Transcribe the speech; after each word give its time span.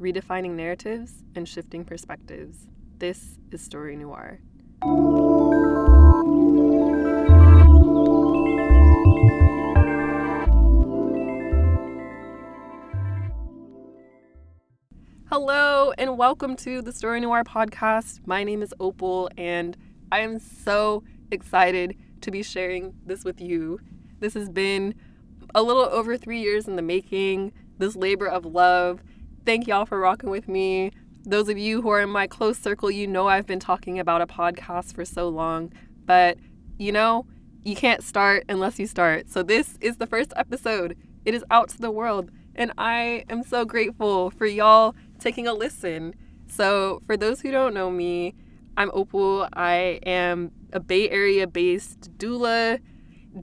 redefining 0.00 0.52
narratives 0.52 1.24
and 1.34 1.48
shifting 1.48 1.84
perspectives. 1.84 2.66
This 2.98 3.38
is 3.50 3.66
StoryNoir. 3.66 4.38
Hello, 15.30 15.92
and 15.98 16.18
welcome 16.18 16.56
to 16.56 16.82
the 16.82 16.90
StoryNoir 16.90 17.44
podcast. 17.44 18.20
My 18.26 18.44
name 18.44 18.62
is 18.62 18.74
Opal, 18.78 19.30
and 19.36 19.76
I 20.12 20.20
am 20.20 20.38
so 20.38 21.04
excited 21.30 21.96
to 22.20 22.30
be 22.30 22.42
sharing 22.42 22.94
this 23.04 23.24
with 23.24 23.40
you. 23.40 23.80
This 24.20 24.34
has 24.34 24.48
been 24.50 24.94
a 25.54 25.62
little 25.62 25.82
over 25.84 26.16
three 26.16 26.40
years 26.40 26.68
in 26.68 26.76
the 26.76 26.82
making, 26.82 27.52
this 27.78 27.96
labor 27.96 28.26
of 28.26 28.44
love. 28.44 29.02
Thank 29.46 29.68
y'all 29.68 29.86
for 29.86 30.00
rocking 30.00 30.30
with 30.30 30.48
me. 30.48 30.90
Those 31.24 31.48
of 31.48 31.56
you 31.56 31.80
who 31.80 31.88
are 31.90 32.00
in 32.00 32.10
my 32.10 32.26
close 32.26 32.58
circle, 32.58 32.90
you 32.90 33.06
know 33.06 33.28
I've 33.28 33.46
been 33.46 33.60
talking 33.60 34.00
about 34.00 34.20
a 34.20 34.26
podcast 34.26 34.92
for 34.92 35.04
so 35.04 35.28
long, 35.28 35.72
but 36.04 36.36
you 36.78 36.90
know, 36.90 37.26
you 37.62 37.76
can't 37.76 38.02
start 38.02 38.42
unless 38.48 38.80
you 38.80 38.88
start. 38.88 39.30
So, 39.30 39.44
this 39.44 39.78
is 39.80 39.98
the 39.98 40.06
first 40.08 40.32
episode. 40.34 40.96
It 41.24 41.32
is 41.32 41.44
out 41.48 41.68
to 41.68 41.78
the 41.78 41.92
world, 41.92 42.32
and 42.56 42.72
I 42.76 43.24
am 43.30 43.44
so 43.44 43.64
grateful 43.64 44.32
for 44.32 44.46
y'all 44.46 44.96
taking 45.20 45.46
a 45.46 45.54
listen. 45.54 46.16
So, 46.48 47.00
for 47.06 47.16
those 47.16 47.40
who 47.40 47.52
don't 47.52 47.72
know 47.72 47.88
me, 47.88 48.34
I'm 48.76 48.90
Opal. 48.92 49.48
I 49.52 50.00
am 50.04 50.50
a 50.72 50.80
Bay 50.80 51.08
Area 51.08 51.46
based 51.46 52.10
doula, 52.18 52.80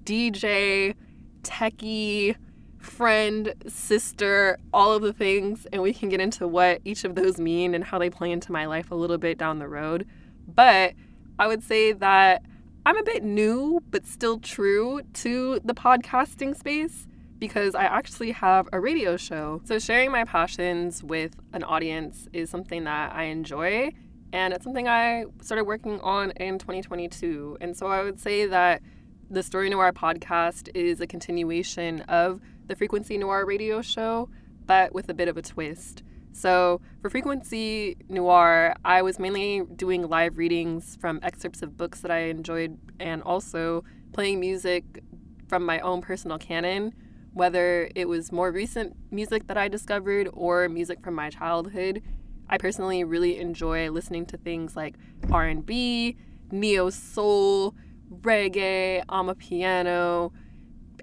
DJ, 0.04 0.96
techie, 1.44 2.35
friend, 2.84 3.54
sister, 3.68 4.58
all 4.73 4.94
of 4.94 5.02
the 5.02 5.14
things, 5.14 5.66
and 5.72 5.82
we 5.82 5.94
can 5.94 6.10
get 6.10 6.20
into 6.20 6.48
what 6.48 6.82
each 6.86 7.04
of 7.04 7.16
those 7.16 7.40
mean 7.40 7.74
and 7.74 7.84
how 7.84 7.98
they 7.98 8.10
play 8.10 8.32
into 8.32 8.52
my 8.52 8.66
life 8.66 8.91
a 8.91 8.96
little 8.96 9.18
bit 9.18 9.38
down 9.38 9.60
the 9.60 9.68
road. 9.68 10.05
But 10.48 10.94
I 11.40 11.48
would 11.48 11.63
say 11.63 11.94
that 11.94 12.44
I'm 12.85 12.98
a 12.98 13.04
bit 13.04 13.24
new, 13.24 13.82
but 13.90 14.05
still 14.05 14.40
true 14.40 15.02
to 15.13 15.60
the 15.63 15.74
podcasting 15.74 16.55
space 16.55 17.07
because 17.40 17.76
I 17.76 17.84
actually 17.84 18.32
have 18.32 18.68
a 18.72 18.80
radio 18.80 19.18
show. 19.18 19.62
So, 19.66 19.79
sharing 19.79 20.12
my 20.12 20.26
passions 20.26 21.04
with 21.04 21.35
an 21.54 21.63
audience 21.63 22.27
is 22.34 22.50
something 22.50 22.84
that 22.84 23.13
I 23.16 23.24
enjoy, 23.24 23.91
and 24.32 24.54
it's 24.54 24.63
something 24.63 24.88
I 24.88 25.26
started 25.41 25.63
working 25.63 26.00
on 26.02 26.32
in 26.32 26.60
2022. 26.60 27.57
And 27.62 27.76
so, 27.76 27.88
I 27.88 28.04
would 28.04 28.20
say 28.20 28.46
that 28.48 28.82
the 29.29 29.41
StoryNoir 29.41 29.94
podcast 29.94 30.70
is 30.76 31.02
a 31.02 31.07
continuation 31.07 32.02
of 32.02 32.40
the 32.68 32.76
Frequency 32.76 33.18
Noir 33.18 33.46
radio 33.46 33.82
show, 33.82 34.30
but 34.66 34.94
with 34.94 35.10
a 35.10 35.14
bit 35.14 35.28
of 35.28 35.38
a 35.38 35.42
twist. 35.42 36.04
So, 36.32 36.82
for 37.02 37.10
Frequency 37.10 37.96
Noir, 38.10 38.74
I 38.84 39.04
was 39.04 39.20
mainly 39.20 39.62
doing 39.76 40.10
live 40.10 40.38
readings 40.38 40.98
from 41.00 41.20
excerpts 41.22 41.62
of 41.62 41.78
books 41.78 42.02
that 42.02 42.10
I 42.10 42.22
enjoyed 42.22 42.80
and 43.00 43.22
also 43.22 43.84
playing 44.14 44.40
music 44.40 45.04
from 45.48 45.64
my 45.66 45.80
own 45.82 46.02
personal 46.02 46.40
canon, 46.40 46.94
whether 47.34 47.90
it 47.94 48.08
was 48.08 48.32
more 48.32 48.52
recent 48.52 48.96
music 49.12 49.46
that 49.48 49.58
I 49.58 49.68
discovered 49.68 50.28
or 50.34 50.68
music 50.70 51.04
from 51.04 51.14
my 51.14 51.30
childhood. 51.30 52.02
I 52.50 52.58
personally 52.58 53.04
really 53.04 53.38
enjoy 53.38 53.91
listening 53.91 54.26
to 54.28 54.38
things 54.38 54.76
like 54.76 54.96
R&B, 55.32 56.18
neo 56.52 56.90
soul, 56.90 57.76
reggae, 58.22 59.06
amapiano, 59.06 60.32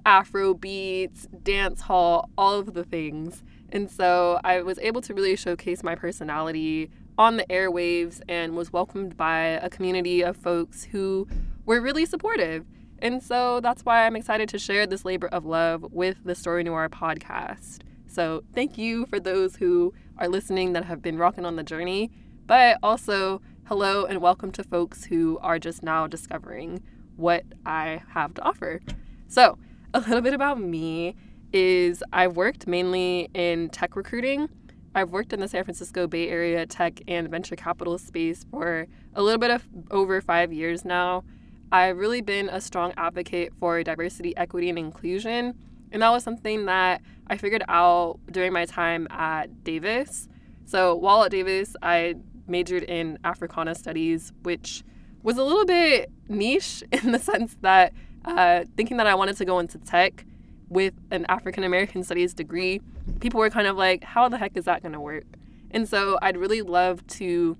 Afro 0.05 0.55
beats, 0.55 1.27
dance 1.43 1.83
hall, 1.83 2.31
all 2.37 2.59
of 2.59 2.75
the 2.75 2.85
things. 2.85 3.43
And 3.71 3.91
so 3.91 4.41
I 4.45 4.63
was 4.63 4.79
able 4.79 5.01
to 5.03 5.15
really 5.15 5.37
showcase 5.37 5.83
my 5.83 5.95
personality 5.95 6.91
on 7.19 7.37
the 7.37 7.45
airwaves 7.45 8.21
and 8.29 8.57
was 8.57 8.73
welcomed 8.73 9.17
by 9.17 9.41
a 9.41 9.69
community 9.69 10.23
of 10.23 10.37
folks 10.37 10.85
who 10.85 11.29
were 11.67 11.81
really 11.81 12.07
supportive. 12.07 12.65
And 12.99 13.23
so 13.23 13.61
that's 13.61 13.85
why 13.85 14.07
I'm 14.07 14.17
excited 14.17 14.49
to 14.51 14.59
share 14.59 14.87
this 14.87 15.05
labor 15.05 15.29
of 15.29 15.45
love 15.45 15.87
with 15.91 16.25
the 16.25 16.33
StoryNoir 16.33 16.89
podcast. 16.89 17.81
So 18.07 18.43
thank 18.55 18.77
you 18.77 19.07
for 19.07 19.21
those 19.21 19.57
who 19.57 19.95
are 20.19 20.29
listening 20.29 20.73
that 20.73 20.85
have 20.85 21.01
been 21.01 21.17
rocking 21.17 21.45
on 21.45 21.57
the 21.57 21.63
journey, 21.63 22.11
but 22.47 22.79
also 22.83 23.41
hello 23.65 24.05
and 24.05 24.21
welcome 24.21 24.51
to 24.51 24.65
folks 24.65 25.05
who 25.05 25.39
are 25.43 25.59
just 25.59 25.83
now 25.83 26.07
discovering 26.07 26.83
what 27.17 27.45
I 27.65 28.03
have 28.09 28.35
to 28.35 28.43
offer. 28.43 28.81
So, 29.29 29.59
a 29.95 30.01
little 30.01 30.21
bit 30.21 30.35
about 30.35 30.61
me 30.61 31.17
is 31.53 32.03
I've 32.13 32.37
worked 32.37 32.69
mainly 32.69 33.29
in 33.35 33.71
tech 33.71 33.97
recruiting. 33.97 34.49
I've 34.95 35.11
worked 35.11 35.33
in 35.33 35.41
the 35.41 35.49
San 35.49 35.65
Francisco 35.65 36.07
Bay 36.07 36.29
Area 36.29 36.65
tech 36.65 37.01
and 37.09 37.29
venture 37.29 37.57
capital 37.57 37.99
space 37.99 38.45
for 38.51 38.87
a 39.15 39.23
little 39.23 39.39
bit 39.39 39.51
of 39.51 39.67
over 39.91 40.21
five 40.21 40.53
years 40.53 40.85
now. 40.85 41.25
I've 41.73 41.97
really 41.97 42.21
been 42.21 42.49
a 42.49 42.61
strong 42.61 42.93
advocate 42.97 43.53
for 43.59 43.83
diversity, 43.83 44.37
equity, 44.37 44.69
and 44.69 44.79
inclusion. 44.79 45.55
And 45.91 46.03
that 46.03 46.11
was 46.11 46.23
something 46.23 46.67
that 46.67 47.03
I 47.27 47.37
figured 47.37 47.65
out 47.69 48.21
during 48.31 48.53
my 48.53 48.67
time 48.67 49.09
at 49.11 49.65
Davis. 49.65 50.29
So 50.67 50.95
while 50.95 51.25
at 51.25 51.33
Davis, 51.33 51.75
I 51.83 52.15
majored 52.47 52.85
in 52.85 53.19
Africana 53.25 53.75
Studies, 53.75 54.33
which 54.43 54.85
was 55.25 55.37
a 55.37 55.43
little 55.43 55.67
bit 55.67 56.13
niche 56.29 56.85
in 56.93 57.11
the 57.11 57.19
sense 57.19 57.57
that 57.63 57.93
uh, 58.25 58.65
thinking 58.77 58.97
that 58.99 59.07
I 59.07 59.15
wanted 59.15 59.37
to 59.39 59.45
go 59.45 59.59
into 59.59 59.79
tech 59.79 60.25
with 60.69 60.95
an 61.11 61.27
African 61.29 61.65
American 61.65 62.03
Studies 62.03 62.35
degree, 62.35 62.81
people 63.21 63.41
were 63.41 63.51
kind 63.51 63.67
of 63.67 63.77
like, 63.77 64.05
how 64.05 64.29
the 64.29 64.39
heck 64.39 64.57
is 64.57 64.65
that 64.67 64.83
going 64.83 64.93
to 64.93 65.01
work? 65.01 65.25
And 65.71 65.89
so 65.89 66.19
I'd 66.23 66.37
really 66.37 66.63
love 66.63 67.07
to 67.09 67.57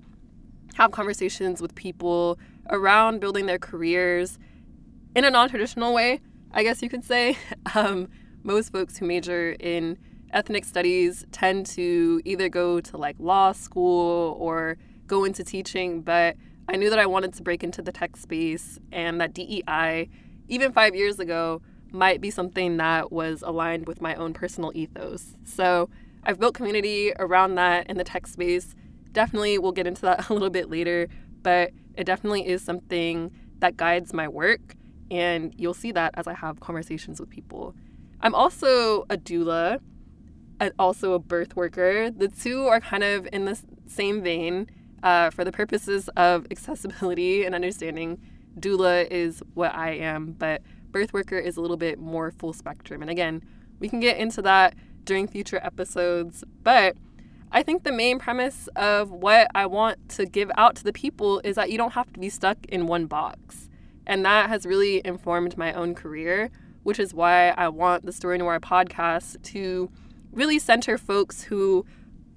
have 0.75 0.91
conversations 0.91 1.61
with 1.61 1.75
people 1.75 2.39
around 2.69 3.19
building 3.19 3.45
their 3.45 3.59
careers 3.59 4.39
in 5.15 5.25
a 5.25 5.29
non 5.29 5.49
traditional 5.49 5.93
way, 5.93 6.21
I 6.51 6.63
guess 6.63 6.81
you 6.81 6.89
could 6.89 7.03
say. 7.03 7.37
Um, 7.75 8.09
most 8.43 8.71
folks 8.71 8.97
who 8.97 9.05
major 9.05 9.55
in 9.59 9.97
ethnic 10.33 10.65
studies 10.65 11.25
tend 11.31 11.65
to 11.67 12.21
either 12.25 12.49
go 12.49 12.81
to 12.81 12.97
like 12.97 13.15
law 13.19 13.51
school 13.51 14.35
or 14.39 14.77
go 15.07 15.23
into 15.23 15.43
teaching, 15.43 16.01
but 16.01 16.35
I 16.67 16.75
knew 16.75 16.89
that 16.89 16.99
I 16.99 17.05
wanted 17.05 17.33
to 17.35 17.43
break 17.43 17.63
into 17.63 17.81
the 17.81 17.91
tech 17.91 18.17
space 18.17 18.79
and 18.91 19.21
that 19.21 19.33
DEI, 19.33 20.09
even 20.47 20.71
five 20.71 20.95
years 20.95 21.19
ago, 21.19 21.61
might 21.91 22.21
be 22.21 22.29
something 22.29 22.77
that 22.77 23.11
was 23.11 23.41
aligned 23.41 23.87
with 23.87 24.01
my 24.01 24.15
own 24.15 24.33
personal 24.33 24.71
ethos. 24.73 25.35
So 25.43 25.89
I've 26.23 26.39
built 26.39 26.55
community 26.55 27.11
around 27.19 27.55
that 27.55 27.87
in 27.89 27.97
the 27.97 28.03
tech 28.03 28.27
space. 28.27 28.75
Definitely, 29.11 29.57
we'll 29.57 29.71
get 29.71 29.87
into 29.87 30.01
that 30.03 30.29
a 30.29 30.33
little 30.33 30.49
bit 30.49 30.69
later, 30.69 31.07
but 31.43 31.71
it 31.95 32.05
definitely 32.05 32.47
is 32.47 32.61
something 32.61 33.31
that 33.59 33.77
guides 33.77 34.13
my 34.13 34.27
work. 34.27 34.75
And 35.09 35.53
you'll 35.57 35.73
see 35.73 35.91
that 35.91 36.13
as 36.15 36.27
I 36.27 36.33
have 36.33 36.61
conversations 36.61 37.19
with 37.19 37.29
people. 37.29 37.75
I'm 38.21 38.33
also 38.33 39.01
a 39.09 39.17
doula, 39.17 39.79
and 40.61 40.71
also 40.77 41.13
a 41.13 41.19
birth 41.19 41.55
worker. 41.55 42.11
The 42.11 42.27
two 42.27 42.67
are 42.67 42.79
kind 42.79 43.03
of 43.03 43.27
in 43.33 43.45
the 43.45 43.59
same 43.87 44.21
vein. 44.21 44.69
Uh, 45.03 45.31
for 45.31 45.43
the 45.43 45.51
purposes 45.51 46.09
of 46.09 46.45
accessibility 46.51 47.43
and 47.43 47.55
understanding, 47.55 48.19
doula 48.59 49.07
is 49.09 49.41
what 49.53 49.73
I 49.75 49.91
am, 49.91 50.33
but 50.33 50.61
birth 50.91 51.13
worker 51.13 51.37
is 51.37 51.57
a 51.57 51.61
little 51.61 51.77
bit 51.77 51.99
more 51.99 52.31
full 52.31 52.53
spectrum. 52.53 53.01
And 53.01 53.09
again, 53.09 53.43
we 53.79 53.89
can 53.89 53.99
get 53.99 54.17
into 54.17 54.41
that 54.43 54.75
during 55.03 55.27
future 55.27 55.59
episodes, 55.63 56.43
but 56.63 56.95
I 57.51 57.63
think 57.63 57.83
the 57.83 57.91
main 57.91 58.19
premise 58.19 58.69
of 58.75 59.11
what 59.11 59.47
I 59.55 59.65
want 59.65 60.09
to 60.09 60.25
give 60.25 60.51
out 60.55 60.75
to 60.77 60.83
the 60.83 60.93
people 60.93 61.41
is 61.43 61.55
that 61.55 61.71
you 61.71 61.77
don't 61.77 61.93
have 61.93 62.11
to 62.13 62.19
be 62.19 62.29
stuck 62.29 62.65
in 62.67 62.87
one 62.87 63.07
box. 63.07 63.69
And 64.05 64.23
that 64.25 64.49
has 64.49 64.65
really 64.65 65.01
informed 65.03 65.57
my 65.57 65.73
own 65.73 65.95
career 65.95 66.49
which 66.83 66.99
is 66.99 67.13
why 67.13 67.49
I 67.49 67.67
want 67.69 68.05
the 68.05 68.11
StoryNoir 68.11 68.59
podcast 68.59 69.41
to 69.43 69.89
really 70.31 70.59
center 70.59 70.97
folks 70.97 71.43
who 71.43 71.85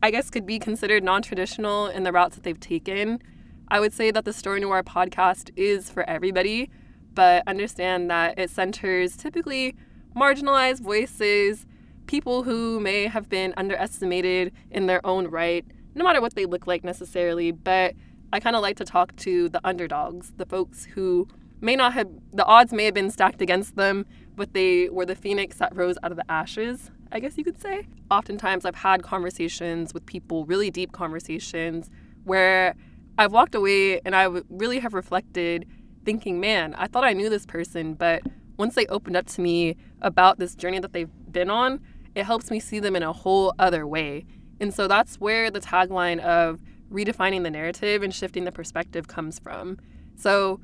I 0.02 0.10
guess 0.10 0.28
could 0.30 0.46
be 0.46 0.58
considered 0.58 1.02
non 1.02 1.22
traditional 1.22 1.86
in 1.86 2.02
the 2.02 2.12
routes 2.12 2.34
that 2.34 2.44
they've 2.44 2.60
taken. 2.60 3.22
I 3.68 3.80
would 3.80 3.92
say 3.92 4.10
that 4.10 4.24
the 4.24 4.30
StoryNoir 4.30 4.82
podcast 4.82 5.50
is 5.56 5.90
for 5.90 6.08
everybody, 6.08 6.70
but 7.14 7.42
understand 7.46 8.10
that 8.10 8.38
it 8.38 8.50
centers 8.50 9.16
typically 9.16 9.74
marginalized 10.16 10.80
voices, 10.80 11.66
people 12.06 12.42
who 12.42 12.78
may 12.80 13.06
have 13.06 13.28
been 13.28 13.54
underestimated 13.56 14.52
in 14.70 14.86
their 14.86 15.04
own 15.06 15.28
right, 15.28 15.64
no 15.94 16.04
matter 16.04 16.20
what 16.20 16.34
they 16.34 16.46
look 16.46 16.66
like 16.66 16.84
necessarily. 16.84 17.52
But 17.52 17.94
I 18.32 18.40
kind 18.40 18.56
of 18.56 18.62
like 18.62 18.76
to 18.76 18.84
talk 18.84 19.16
to 19.16 19.48
the 19.48 19.60
underdogs, 19.64 20.32
the 20.36 20.46
folks 20.46 20.84
who 20.84 21.28
may 21.60 21.76
not 21.76 21.94
have, 21.94 22.08
the 22.32 22.44
odds 22.44 22.72
may 22.72 22.84
have 22.84 22.94
been 22.94 23.10
stacked 23.10 23.40
against 23.40 23.76
them, 23.76 24.04
but 24.36 24.52
they 24.52 24.88
were 24.90 25.06
the 25.06 25.14
phoenix 25.14 25.56
that 25.58 25.74
rose 25.74 25.96
out 26.02 26.10
of 26.10 26.16
the 26.16 26.30
ashes, 26.30 26.90
I 27.12 27.20
guess 27.20 27.38
you 27.38 27.44
could 27.44 27.60
say. 27.60 27.86
Oftentimes, 28.10 28.64
I've 28.64 28.74
had 28.74 29.02
conversations 29.02 29.94
with 29.94 30.04
people, 30.04 30.44
really 30.44 30.70
deep 30.70 30.92
conversations, 30.92 31.88
where 32.24 32.74
I've 33.16 33.32
walked 33.32 33.54
away 33.54 34.00
and 34.04 34.14
I 34.14 34.24
really 34.48 34.80
have 34.80 34.94
reflected, 34.94 35.68
thinking, 36.04 36.40
man, 36.40 36.74
I 36.74 36.86
thought 36.86 37.04
I 37.04 37.12
knew 37.12 37.28
this 37.28 37.46
person, 37.46 37.94
but 37.94 38.22
once 38.56 38.74
they 38.74 38.86
opened 38.86 39.16
up 39.16 39.26
to 39.26 39.40
me 39.40 39.76
about 40.00 40.38
this 40.38 40.54
journey 40.54 40.78
that 40.80 40.92
they've 40.92 41.10
been 41.30 41.50
on, 41.50 41.80
it 42.14 42.24
helps 42.24 42.50
me 42.50 42.60
see 42.60 42.78
them 42.78 42.96
in 42.96 43.02
a 43.02 43.12
whole 43.12 43.54
other 43.58 43.86
way. 43.86 44.24
And 44.60 44.72
so 44.72 44.86
that's 44.86 45.16
where 45.16 45.50
the 45.50 45.60
tagline 45.60 46.20
of 46.20 46.60
redefining 46.90 47.42
the 47.42 47.50
narrative 47.50 48.02
and 48.02 48.14
shifting 48.14 48.44
the 48.44 48.52
perspective 48.52 49.08
comes 49.08 49.38
from. 49.38 49.78
So 50.16 50.60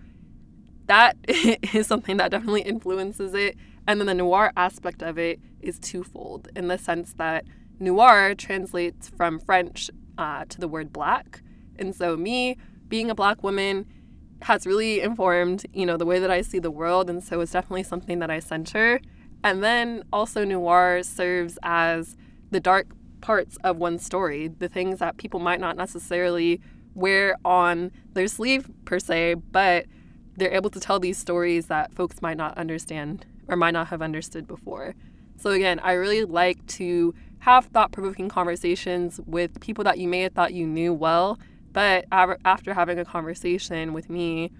that 0.87 1.17
is 1.29 1.87
something 1.87 2.17
that 2.19 2.31
definitely 2.31 2.63
influences 2.63 3.35
it. 3.35 3.57
And 3.87 4.01
then 4.01 4.07
the 4.07 4.15
noir 4.15 4.53
aspect 4.57 5.03
of 5.03 5.19
it 5.19 5.41
is 5.61 5.79
twofold 5.79 6.49
in 6.55 6.69
the 6.69 6.79
sense 6.79 7.15
that 7.15 7.45
noir 7.79 8.35
translates 8.35 9.09
from 9.09 9.41
French 9.41 9.91
uh, 10.19 10.45
to 10.49 10.61
the 10.61 10.69
word 10.69 10.93
black. 10.93 11.43
And 11.81 11.95
so, 11.95 12.17
me 12.17 12.57
being 12.89 13.11
a 13.11 13.15
black 13.15 13.43
woman 13.43 13.87
has 14.43 14.67
really 14.67 15.01
informed, 15.01 15.67
you 15.73 15.85
know, 15.87 15.97
the 15.97 16.07
way 16.07 16.19
that 16.19 16.31
I 16.31 16.43
see 16.43 16.59
the 16.59 16.71
world. 16.71 17.11
And 17.11 17.25
so, 17.25 17.41
it's 17.41 17.53
definitely 17.53 17.83
something 17.83 18.19
that 18.21 18.31
I 18.31 18.39
center. 18.39 19.01
And 19.43 19.65
then 19.65 20.05
also, 20.13 20.45
noir 20.45 21.03
serves 21.03 21.59
as 21.63 22.17
the 22.51 22.61
dark 22.61 22.89
parts 23.21 23.57
of 23.65 23.79
one 23.79 23.99
story, 23.99 24.49
the 24.49 24.69
things 24.69 24.99
that 24.99 25.17
people 25.17 25.41
might 25.41 25.61
not 25.61 25.77
necessarily 25.77 26.61
wear 26.95 27.37
on 27.45 27.91
their 28.13 28.27
sleeve 28.27 28.71
per 28.85 28.99
se, 28.99 29.35
but 29.35 29.87
they're 30.37 30.53
able 30.53 30.71
to 30.71 30.81
tell 30.81 30.99
these 30.99 31.19
stories 31.19 31.67
that 31.67 31.95
folks 31.95 32.21
might 32.23 32.37
not 32.37 32.57
understand 32.59 33.27
or 33.49 33.57
might 33.57 33.73
not 33.73 33.89
have 33.89 34.03
understood 34.03 34.47
before. 34.47 34.95
So, 35.37 35.51
again, 35.51 35.81
I 35.81 35.93
really 35.93 36.25
like 36.25 36.67
to 36.69 37.15
have 37.41 37.67
thought 37.67 37.93
provoking 37.93 38.29
conversations 38.29 39.21
with 39.27 39.61
people 39.61 39.85
that 39.85 39.99
you 39.99 40.07
may 40.09 40.21
have 40.21 40.33
thought 40.33 40.53
you 40.53 40.67
knew 40.67 40.93
well, 40.93 41.39
but 41.73 42.05
after 42.11 42.75
having 42.75 42.99
a 42.99 43.05
conversation 43.05 43.93
with 43.93 44.11
me, 44.11 44.53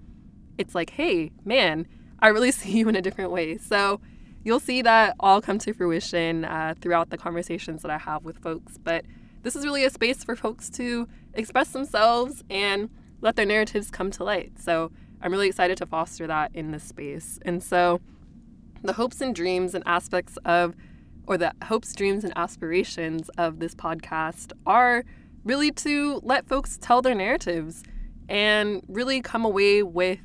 it's 0.57 0.75
like, 0.75 0.91
hey, 0.91 1.31
man, 1.43 1.87
I 2.19 2.29
really 2.29 2.51
see 2.51 2.77
you 2.77 2.89
in 2.89 2.95
a 2.95 3.01
different 3.01 3.31
way. 3.31 3.57
So, 3.57 3.99
you'll 4.43 4.59
see 4.59 4.81
that 4.81 5.15
all 5.19 5.41
come 5.41 5.59
to 5.59 5.73
fruition 5.73 6.45
uh, 6.45 6.73
throughout 6.81 7.09
the 7.09 7.17
conversations 7.17 7.81
that 7.81 7.91
I 7.91 7.97
have 7.97 8.23
with 8.23 8.39
folks. 8.39 8.77
But 8.77 9.05
this 9.43 9.55
is 9.55 9.65
really 9.65 9.83
a 9.83 9.89
space 9.89 10.23
for 10.23 10.35
folks 10.35 10.69
to 10.71 11.07
express 11.33 11.69
themselves 11.69 12.43
and 12.49 12.89
let 13.21 13.35
their 13.35 13.45
narratives 13.45 13.91
come 13.91 14.11
to 14.11 14.23
light. 14.23 14.53
So 14.59 14.91
I'm 15.21 15.31
really 15.31 15.47
excited 15.47 15.77
to 15.77 15.85
foster 15.85 16.27
that 16.27 16.51
in 16.53 16.71
this 16.71 16.83
space. 16.83 17.39
And 17.43 17.61
so 17.61 18.01
the 18.83 18.93
hopes 18.93 19.21
and 19.21 19.35
dreams 19.35 19.75
and 19.75 19.83
aspects 19.85 20.37
of, 20.45 20.75
or 21.27 21.37
the 21.37 21.53
hopes, 21.65 21.93
dreams, 21.93 22.23
and 22.23 22.33
aspirations 22.35 23.29
of 23.37 23.59
this 23.59 23.75
podcast 23.75 24.53
are 24.65 25.03
really 25.43 25.71
to 25.71 26.19
let 26.23 26.47
folks 26.47 26.77
tell 26.77 27.01
their 27.01 27.15
narratives 27.15 27.83
and 28.29 28.81
really 28.87 29.21
come 29.21 29.45
away 29.45 29.83
with 29.83 30.19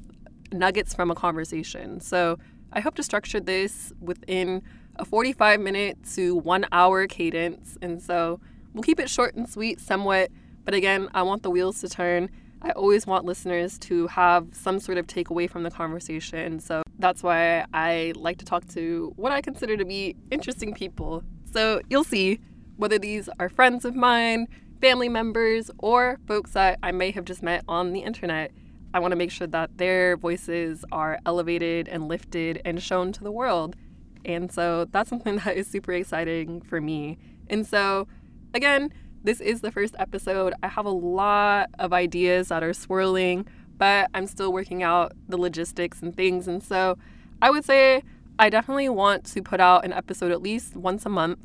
nuggets 0.53 0.95
from 0.95 1.11
a 1.11 1.15
conversation. 1.15 2.01
So 2.01 2.39
I 2.73 2.81
hope 2.81 2.95
to 2.97 3.03
structure 3.03 3.41
this 3.41 3.93
within 4.01 4.63
a 4.97 5.05
45 5.05 5.61
minute 5.61 5.99
to 6.15 6.37
one 6.37 6.67
hour 6.73 7.07
cadence. 7.07 7.77
And 7.83 8.01
so 8.01 8.41
we'll 8.73 8.83
keep 8.83 9.01
it 9.01 9.11
short 9.11 9.35
and 9.35 9.49
sweet 9.49 9.81
somewhat. 9.81 10.31
But 10.65 10.75
again, 10.75 11.09
I 11.15 11.23
want 11.23 11.43
the 11.43 11.51
wheels 11.51 11.81
to 11.81 11.89
turn. 11.89 12.31
I 12.63 12.71
always 12.71 13.07
want 13.07 13.25
listeners 13.25 13.79
to 13.81 14.07
have 14.09 14.49
some 14.53 14.81
sort 14.81 14.99
of 14.99 15.07
takeaway 15.07 15.49
from 15.49 15.63
the 15.63 15.71
conversation. 15.71 16.59
So 16.59 16.83
that's 16.99 17.23
why 17.23 17.65
I 17.73 18.13
like 18.17 18.39
to 18.39 18.45
talk 18.45 18.67
to 18.69 19.13
what 19.17 19.31
I 19.31 19.41
consider 19.41 19.77
to 19.77 19.85
be 19.85 20.17
interesting 20.31 20.75
people. 20.75 21.23
So 21.53 21.81
you'll 21.89 22.05
see 22.05 22.41
whether 22.77 22.99
these 22.99 23.29
are 23.39 23.49
friends 23.49 23.85
of 23.85 23.95
mine, 23.95 24.49
family 24.81 25.09
members, 25.09 25.71
or 25.79 26.19
folks 26.27 26.53
that 26.53 26.79
I 26.83 26.93
may 26.93 27.11
have 27.11 27.25
just 27.25 27.43
met 27.43 27.65
on 27.69 27.93
the 27.93 28.01
internet. 28.01 28.53
I 28.95 28.99
want 28.99 29.13
to 29.13 29.17
make 29.17 29.31
sure 29.31 29.47
that 29.49 29.77
their 29.79 30.17
voices 30.17 30.85
are 30.93 31.19
elevated 31.27 31.89
and 31.89 32.09
lifted 32.09 32.63
and 32.65 32.83
shown 32.83 33.13
to 33.13 33.25
the 33.25 33.31
world. 33.31 33.77
And 34.25 34.51
so 34.51 34.87
that's 34.87 35.09
something 35.11 35.37
that 35.45 35.57
is 35.57 35.67
super 35.67 35.93
exciting 35.93 36.61
for 36.63 36.81
me. 36.81 37.19
And 37.49 37.67
so, 37.67 38.09
again, 38.55 38.93
this 39.23 39.41
is 39.41 39.61
the 39.61 39.71
first 39.71 39.95
episode. 39.99 40.55
I 40.63 40.69
have 40.69 40.87
a 40.87 40.91
lot 40.91 41.71
of 41.79 41.93
ideas 41.93 42.49
that 42.49 42.63
are 42.63 42.73
swirling, 42.73 43.47
but 43.77 44.09
I'm 44.15 44.27
still 44.27 44.53
working 44.53 44.83
out 44.83 45.13
the 45.29 45.37
logistics 45.37 46.03
and 46.03 46.15
things. 46.15 46.49
And 46.49 46.63
so, 46.63 46.99
I 47.43 47.51
would 47.51 47.65
say 47.65 48.03
I 48.39 48.51
definitely 48.51 48.89
want 48.89 49.25
to 49.27 49.43
put 49.43 49.61
out 49.61 49.85
an 49.85 49.93
episode 49.93 50.33
at 50.33 50.43
least 50.43 50.77
once 50.77 51.07
a 51.07 51.09
month. 51.09 51.39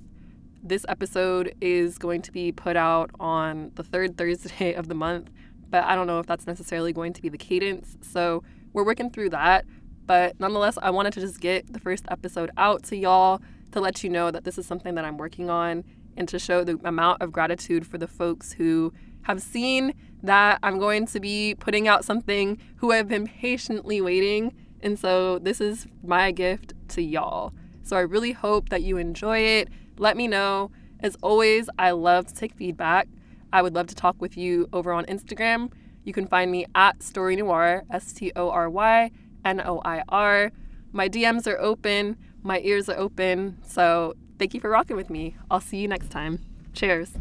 This 0.64 0.86
episode 0.88 1.56
is 1.60 1.98
going 1.98 2.22
to 2.24 2.32
be 2.32 2.52
put 2.52 2.76
out 2.76 3.12
on 3.20 3.72
the 3.76 3.84
third 3.84 4.18
Thursday 4.18 4.74
of 4.76 4.88
the 4.88 4.96
month 4.96 5.30
but 5.72 5.86
I 5.86 5.96
don't 5.96 6.06
know 6.06 6.20
if 6.20 6.28
that's 6.28 6.46
necessarily 6.46 6.94
going 6.94 7.14
to 7.14 7.22
be 7.22 7.30
the 7.30 7.38
cadence. 7.38 7.98
So 8.02 8.44
we're 8.74 8.86
working 8.86 9.10
through 9.10 9.30
that. 9.30 9.66
But 10.06 10.40
nonetheless, 10.40 10.78
I 10.82 10.92
wanted 10.92 11.14
to 11.14 11.22
just 11.22 11.40
get 11.40 11.72
the 11.72 11.80
first 11.80 12.06
episode 12.10 12.52
out 12.58 12.84
to 12.84 12.98
y'all 12.98 13.42
to 13.72 13.80
let 13.80 14.04
you 14.04 14.10
know 14.10 14.30
that 14.30 14.44
this 14.44 14.58
is 14.58 14.68
something 14.68 14.96
that 14.96 15.06
I'm 15.06 15.18
working 15.18 15.50
on 15.50 15.86
and 16.18 16.28
to 16.28 16.38
show 16.38 16.66
the 16.66 16.78
amount 16.84 17.22
of 17.22 17.32
gratitude 17.32 17.88
for 17.88 17.98
the 17.98 18.08
folks 18.08 18.52
who 18.52 18.94
have 19.24 19.42
seen 19.42 19.94
that 20.22 20.60
I'm 20.62 20.78
going 20.78 21.06
to 21.08 21.20
be 21.22 21.56
putting 21.58 21.88
out 21.88 22.04
something 22.04 22.60
who 22.78 22.92
have 22.92 23.08
been 23.08 23.26
patiently 23.26 24.02
waiting. 24.02 24.54
And 24.82 25.00
so 25.00 25.40
this 25.40 25.62
is 25.62 25.88
my 26.04 26.32
gift 26.32 26.74
to 26.90 27.02
y'all. 27.02 27.54
So 27.84 27.96
I 27.96 28.02
really 28.02 28.34
hope 28.34 28.70
that 28.70 28.82
you 28.82 28.98
enjoy 28.98 29.40
it. 29.40 29.70
Let 30.02 30.18
me 30.18 30.28
know. 30.28 30.72
As 31.02 31.16
always, 31.22 31.70
I 31.78 31.92
love 31.92 32.26
to 32.26 32.34
take 32.34 32.56
feedback. 32.56 33.08
I 33.54 33.62
would 33.62 33.76
love 33.76 33.86
to 33.86 33.94
talk 33.94 34.20
with 34.20 34.36
you 34.36 34.68
over 34.74 34.92
on 34.92 35.06
Instagram. 35.06 35.72
You 36.04 36.12
can 36.12 36.26
find 36.26 36.52
me 36.52 36.66
at 36.74 37.00
StoryNoir, 37.00 37.84
S 37.92 38.12
T 38.12 38.32
O 38.36 38.50
R 38.50 38.68
Y 38.68 39.12
N 39.46 39.62
O 39.62 39.80
I 39.86 40.02
R. 40.10 40.52
My 40.92 41.08
DMs 41.08 41.46
are 41.46 41.60
open, 41.60 42.18
my 42.42 42.62
ears 42.62 42.90
are 42.90 42.98
open. 42.98 43.60
So 43.64 44.16
thank 44.40 44.56
you 44.56 44.60
for 44.60 44.72
rocking 44.72 44.96
with 44.96 45.12
me. 45.12 45.36
I'll 45.52 45.62
see 45.62 45.78
you 45.78 45.88
next 45.88 46.10
time. 46.10 46.40
Cheers. 46.74 47.12